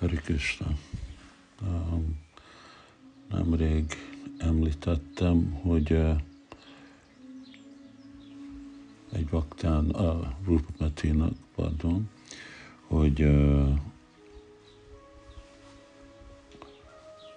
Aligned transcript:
Hari 0.00 0.16
Krishna. 0.16 0.66
Um, 1.62 2.18
nemrég 3.28 3.84
említettem, 4.38 5.52
hogy 5.62 5.92
uh, 5.92 6.16
egy 9.12 9.30
vaktán, 9.30 9.90
a 9.90 10.14
uh, 10.14 10.26
Rupa 10.44 10.70
Matinak, 10.78 11.32
pardon, 11.54 12.08
hogy 12.86 13.22
uh, 13.22 13.78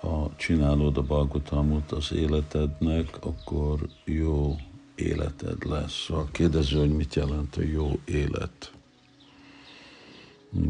ha 0.00 0.32
csinálod 0.36 0.96
a 0.96 1.02
Balgotamot 1.02 1.92
az 1.92 2.12
életednek, 2.12 3.24
akkor 3.24 3.88
jó 4.04 4.56
életed 4.94 5.64
lesz. 5.64 6.04
Szóval 6.04 6.28
kérdező, 6.32 6.78
hogy 6.78 6.96
mit 6.96 7.14
jelent 7.14 7.56
a 7.56 7.62
jó 7.62 7.98
élet. 8.04 8.75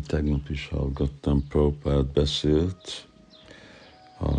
Tegnap 0.07 0.49
is 0.51 0.69
hallgattam, 0.69 1.47
Prabhupád 1.49 2.07
beszélt 2.07 3.09
a 4.21 4.31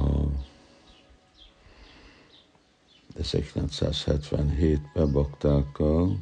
1977-ben 3.22 5.12
baktákkal, 5.12 6.20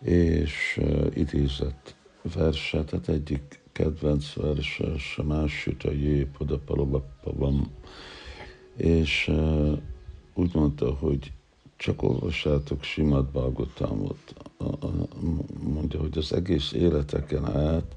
és 0.00 0.80
idézett 1.14 1.94
verset, 2.34 2.86
tehát 2.86 3.08
egyik 3.08 3.60
kedvenc 3.72 4.32
verses, 4.32 5.18
a 5.18 5.22
másik 5.22 5.84
a 5.84 5.90
jép, 5.90 6.40
oda 6.40 6.60
van, 7.22 7.70
és 8.76 9.30
úgy 10.34 10.54
mondta, 10.54 10.94
hogy 10.94 11.32
csak 11.76 12.02
olvassátok 12.02 12.82
Simad 12.82 13.26
Bhagavatamot. 13.26 14.49
Mondja, 15.60 16.00
hogy 16.00 16.18
az 16.18 16.32
egész 16.32 16.72
életeken 16.72 17.56
át 17.56 17.96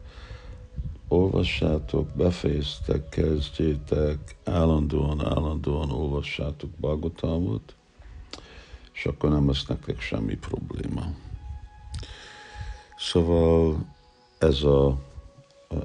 olvassátok, 1.08 2.08
befejeztek, 2.16 3.09
kezdjétek, 3.09 4.36
állandóan, 4.44 5.25
állandóan 5.25 5.92
olvassátok 5.92 6.70
Bhagavatamot, 6.70 7.75
és 8.94 9.05
akkor 9.05 9.30
nem 9.30 9.47
lesz 9.47 9.66
nektek 9.66 10.02
semmi 10.02 10.36
probléma. 10.36 11.05
Szóval 12.98 13.86
ez 14.38 14.64
a, 14.64 14.98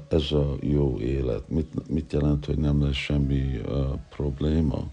ez 0.09 0.31
a 0.31 0.55
jó 0.59 0.99
élet. 0.99 1.49
Mit, 1.49 1.89
mit 1.89 2.13
jelent, 2.13 2.45
hogy 2.45 2.57
nem 2.57 2.83
lesz 2.83 2.95
semmi 2.95 3.61
uh, 3.65 3.99
probléma? 4.09 4.87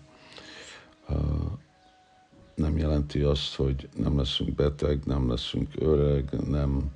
Uh, 1.08 1.16
nem 2.56 2.76
jelenti 2.76 3.20
azt, 3.20 3.54
hogy 3.54 3.88
nem 3.96 4.16
leszünk 4.16 4.54
beteg, 4.54 5.04
nem 5.04 5.28
leszünk 5.28 5.68
öreg, 5.78 6.48
nem, 6.48 6.90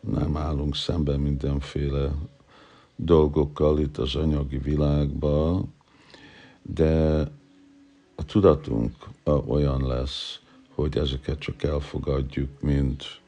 nem 0.00 0.36
állunk 0.36 0.76
szemben 0.76 1.20
mindenféle 1.20 2.12
dolgokkal 2.96 3.78
itt 3.78 3.98
az 3.98 4.14
anyagi 4.14 4.58
világban, 4.58 5.74
de 6.62 7.20
a 8.14 8.24
tudatunk 8.24 8.94
olyan 9.46 9.86
lesz, 9.86 10.40
hogy 10.74 10.96
ezeket 10.96 11.38
csak 11.38 11.62
elfogadjuk, 11.62 12.60
mint 12.60 13.20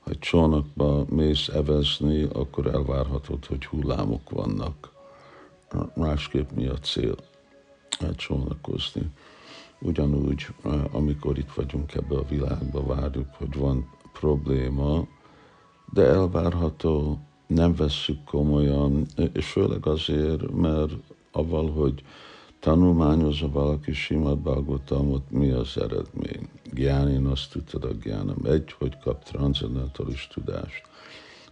ha 0.00 0.10
egy 0.10 0.18
csónakba 0.18 1.04
mész 1.08 1.48
evezni, 1.48 2.22
akkor 2.22 2.66
elvárhatod, 2.66 3.44
hogy 3.46 3.66
hullámok 3.66 4.30
vannak. 4.30 4.92
Másképp 5.94 6.50
mi 6.50 6.66
a 6.66 6.78
cél 6.78 7.14
csónakozni. 8.16 9.10
Ugyanúgy, 9.82 10.46
amikor 10.90 11.38
itt 11.38 11.52
vagyunk 11.52 11.94
ebbe 11.94 12.16
a 12.16 12.26
világba, 12.28 12.86
várjuk, 12.86 13.28
hogy 13.32 13.54
van 13.56 13.88
probléma, 14.12 15.06
de 15.92 16.02
elvárható, 16.02 17.18
nem 17.46 17.74
vesszük 17.74 18.24
komolyan, 18.24 19.06
és 19.32 19.46
főleg 19.46 19.86
azért, 19.86 20.50
mert 20.50 20.92
avval, 21.32 21.70
hogy 21.70 22.02
tanulmányozza 22.58 23.50
valaki 23.50 23.92
Simad 23.92 24.38
Bhagavatamot, 24.38 25.30
mi 25.30 25.50
az 25.50 25.78
eredmény? 25.78 26.48
Gyánin 26.72 27.26
azt 27.26 27.58
tudod 27.66 27.90
a 27.90 27.94
gyánam. 28.02 28.44
Egy, 28.44 28.74
hogy 28.78 28.98
kap 28.98 29.24
transzendentális 29.24 30.28
tudást. 30.32 30.82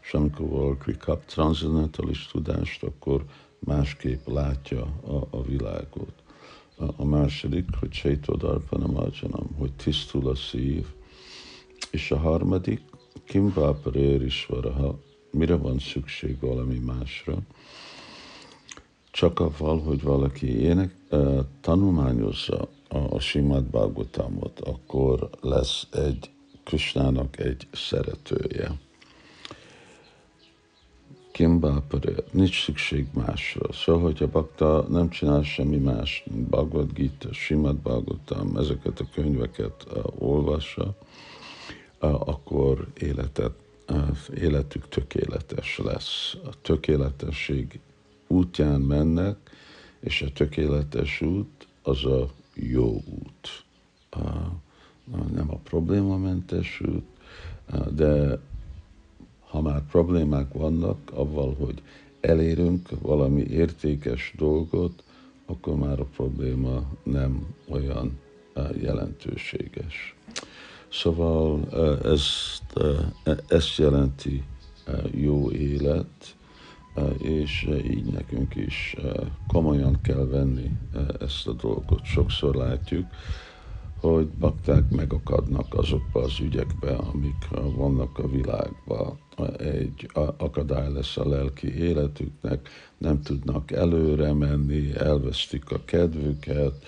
És 0.03 0.15
amikor 0.15 0.49
valaki 0.49 0.97
kap 0.97 1.25
transzendentális 1.25 2.27
tudást, 2.27 2.83
akkor 2.83 3.25
másképp 3.59 4.27
látja 4.27 4.83
a, 5.07 5.37
a 5.37 5.43
világot 5.43 6.13
a 6.97 7.05
második, 7.05 7.65
hogy 7.81 7.89
Csaitodarpanam 7.89 8.97
Ajanam, 8.97 9.55
hogy 9.59 9.73
tisztul 9.73 10.29
a 10.29 10.35
szív, 10.35 10.87
és 11.91 12.11
a 12.11 12.19
harmadik, 12.19 12.81
Kim 13.25 13.53
Vaparér 13.53 14.23
Isvaraha, 14.23 14.99
mire 15.31 15.57
van 15.57 15.79
szükség 15.79 16.41
valami 16.41 16.79
másra, 16.79 17.39
csak 19.11 19.41
avval, 19.41 19.81
hogy 19.81 20.03
valaki 20.03 20.61
ének, 20.61 20.95
uh, 21.11 21.45
tanulmányozza 21.61 22.69
a, 22.89 22.99
a 22.99 23.21
Simad 23.21 23.65
Bhagavatamot, 23.65 24.61
akkor 24.61 25.31
lesz 25.41 25.87
egy 25.93 26.31
Krishnának 26.65 27.39
egy 27.39 27.67
szeretője. 27.73 28.79
Kimbápare, 31.39 32.15
nincs 32.31 32.65
szükség 32.65 33.07
másra. 33.13 33.73
Szóval, 33.73 34.03
hogyha 34.03 34.27
bakta 34.27 34.87
nem 34.89 35.09
csinál 35.09 35.43
semmi 35.43 35.77
más, 35.77 36.25
mint 36.31 36.49
Bhagavad 36.49 36.93
Gita, 36.93 37.33
Simad 37.33 37.77
Bhagavatam, 37.77 38.57
ezeket 38.57 39.01
a 39.01 39.05
könyveket 39.15 39.87
uh, 39.91 40.05
olvassa, 40.19 40.97
uh, 42.01 42.29
akkor 42.29 42.87
életet, 43.01 43.53
uh, 43.89 44.09
életük 44.35 44.89
tökéletes 44.89 45.79
lesz. 45.79 46.37
A 46.45 46.61
tökéletesség 46.63 47.81
útján 48.27 48.81
mennek, 48.81 49.37
és 50.01 50.23
a 50.23 50.33
tökéletes 50.33 51.21
út 51.21 51.67
az 51.83 52.05
a 52.05 52.31
jó 52.55 52.93
út. 52.93 53.65
Uh, 54.17 55.33
nem 55.33 55.51
a 55.51 55.57
problémamentes 55.57 56.81
út, 56.81 57.07
de 57.95 58.41
ha 59.49 59.61
már 59.61 59.83
problémák 59.91 60.53
vannak 60.53 61.11
avval, 61.15 61.55
hogy 61.59 61.83
elérünk 62.21 62.89
valami 63.01 63.43
értékes 63.43 64.35
dolgot, 64.37 65.03
akkor 65.47 65.77
már 65.77 66.01
a 66.01 66.07
probléma 66.17 66.83
nem 67.03 67.55
olyan 67.69 68.19
jelentőséges. 68.81 70.17
Szóval 70.89 71.69
ezt, 72.05 72.63
eh, 73.25 73.37
ezt 73.49 73.77
jelenti 73.77 74.43
jó 75.11 75.51
élet, 75.51 76.37
és 77.19 77.69
így 77.85 78.05
nekünk 78.05 78.55
is 78.55 78.97
komolyan 79.47 79.99
kell 80.03 80.27
venni 80.27 80.71
ezt 81.21 81.47
a 81.47 81.53
dolgot. 81.53 82.05
Sokszor 82.05 82.55
látjuk, 82.55 83.07
hogy 84.01 84.29
bakták 84.29 84.91
megakadnak 84.91 85.75
azokba 85.75 86.23
az 86.23 86.41
ügyekbe, 86.41 86.97
amik 86.97 87.49
vannak 87.75 88.19
a 88.19 88.29
világban. 88.29 89.19
Egy 89.59 90.11
akadály 90.37 90.93
lesz 90.93 91.17
a 91.17 91.29
lelki 91.29 91.79
életüknek, 91.79 92.69
nem 92.99 93.23
tudnak 93.23 93.71
előre 93.71 94.33
menni, 94.33 94.95
elvesztik 94.97 95.71
a 95.71 95.81
kedvüket, 95.85 96.85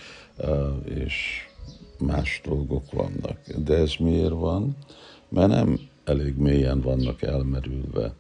és 0.85 1.47
más 1.99 2.41
dolgok 2.45 2.93
vannak. 2.93 3.39
De 3.65 3.75
ez 3.75 3.95
miért 3.99 4.31
van? 4.31 4.77
Mert 5.29 5.49
nem 5.49 5.79
elég 6.05 6.37
mélyen 6.37 6.81
vannak 6.81 7.23
elmerülve 7.23 8.15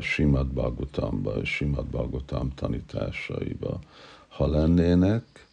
Simad 0.00 0.46
Bhagavatamba, 0.46 1.44
Simad 1.44 1.86
Bhagavatam 1.86 2.52
tanításaiba. 2.54 3.78
Ha 4.28 4.46
lennének, 4.46 5.43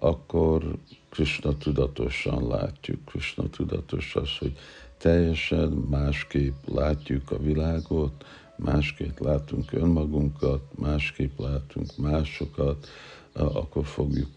akkor 0.00 0.76
Krishna 1.10 1.56
tudatosan 1.58 2.48
látjuk. 2.48 3.04
Krishna 3.04 3.44
tudatos 3.50 4.16
az, 4.16 4.38
hogy 4.38 4.52
teljesen 4.98 5.68
másképp 5.68 6.54
látjuk 6.74 7.30
a 7.30 7.38
világot, 7.38 8.24
másképp 8.56 9.18
látunk 9.18 9.72
önmagunkat, 9.72 10.62
másképp 10.78 11.38
látunk 11.38 11.96
másokat, 11.96 12.88
akkor 13.32 13.84
fogjuk 13.84 14.28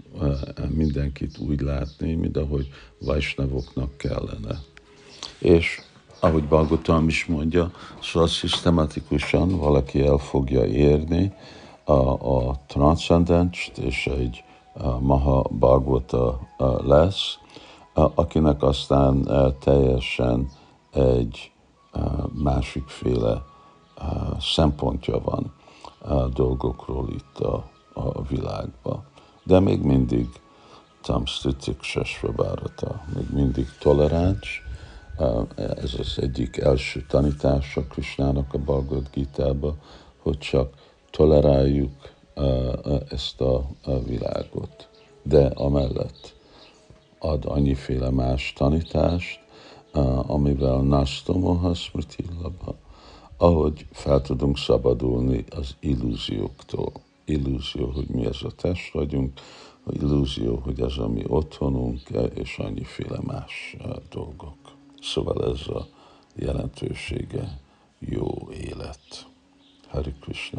mindenkit 0.70 1.38
úgy 1.38 1.62
látni, 1.62 2.14
mint 2.14 2.38
ahogy 2.38 2.70
Vajsnavoknak 3.00 3.98
kellene. 3.98 4.60
És 5.40 5.82
ahogy 6.20 6.44
Balgotam 6.44 7.08
is 7.08 7.26
mondja, 7.26 7.72
szóval 8.02 8.28
szisztematikusan 8.28 9.58
valaki 9.58 10.02
el 10.02 10.18
fogja 10.18 10.66
érni 10.66 11.34
a, 11.84 11.94
a 12.38 12.62
transzendenst 12.68 13.78
és 13.78 14.08
egy 14.08 14.44
Maha 15.00 15.46
Bhagavata 15.50 16.40
lesz, 16.84 17.38
akinek 17.94 18.64
aztán 18.64 19.28
teljesen 19.60 20.50
egy 20.92 21.52
másikféle 22.34 23.44
szempontja 24.40 25.22
van 25.22 25.54
dolgokról 26.34 27.10
itt 27.10 27.40
a, 27.40 27.70
a 27.94 28.22
világban. 28.22 29.04
De 29.44 29.60
még 29.60 29.82
mindig 29.82 30.30
Tamstitik 31.02 31.82
Sesvabárata, 31.82 33.04
még 33.16 33.26
mindig 33.34 33.68
toleráns. 33.80 34.62
Ez 35.58 35.94
az 36.00 36.18
egyik 36.20 36.58
első 36.58 37.06
tanítása 37.10 37.88
Krisnának 37.88 38.54
a 38.54 38.58
Bhagavad 38.58 39.10
Gita-ba, 39.12 39.76
hogy 40.22 40.38
csak 40.38 40.74
toleráljuk 41.12 41.92
ezt 43.10 43.42
a 43.42 43.70
világot. 44.06 44.90
De 45.24 45.46
amellett 45.46 46.36
ad 47.20 47.46
annyiféle 47.46 48.10
más 48.10 48.54
tanítást, 48.56 49.40
amivel 50.28 50.82
Nastomoha 50.82 51.74
Smritillabha, 51.74 52.76
ahogy 53.38 53.86
fel 53.92 54.22
tudunk 54.22 54.58
szabadulni 54.58 55.46
az 55.50 55.76
illúzióktól. 55.80 56.92
Illúzió, 57.26 57.86
hogy 57.86 58.08
mi 58.08 58.26
ez 58.26 58.38
a 58.44 58.52
test 58.56 58.94
vagyunk, 58.94 59.40
illúzió, 59.90 60.56
hogy 60.56 60.80
ez 60.80 60.98
a 60.98 61.08
mi 61.08 61.24
otthonunk, 61.28 62.02
és 62.34 62.58
annyiféle 62.58 63.20
más 63.22 63.78
dolgok. 64.10 64.58
Szóval 65.02 65.52
ez 65.52 65.68
a 65.68 65.88
jelentősége 66.36 67.60
jó 68.00 68.50
élet. 68.52 69.28
Hari 69.88 70.14
Krishna. 70.22 70.52